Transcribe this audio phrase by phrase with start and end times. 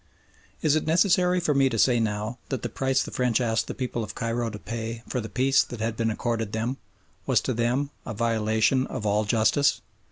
[0.63, 3.75] Is it necessary for me to say now that the price the French asked the
[3.75, 6.77] people of Cairo to pay for the peace that had been accorded them,
[7.27, 9.81] was to them a violation of all justice?